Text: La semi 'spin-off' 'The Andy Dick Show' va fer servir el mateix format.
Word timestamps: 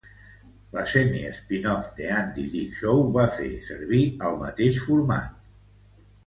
La 0.75 0.83
semi 0.91 1.19
'spin-off' 1.33 1.91
'The 1.97 2.07
Andy 2.21 2.45
Dick 2.53 2.73
Show' 2.79 3.13
va 3.19 3.27
fer 3.35 3.51
servir 3.69 4.01
el 4.31 4.41
mateix 4.41 4.81
format. 4.89 5.39